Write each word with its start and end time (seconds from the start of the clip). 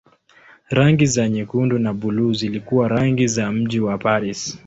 Rangi 0.69 1.05
za 1.05 1.29
nyekundu 1.29 1.79
na 1.79 1.93
buluu 1.93 2.33
zilikuwa 2.33 2.87
rangi 2.87 3.27
za 3.27 3.51
mji 3.51 3.79
wa 3.79 3.97
Paris. 3.97 4.57